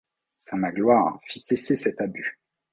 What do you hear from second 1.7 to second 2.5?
cet abus.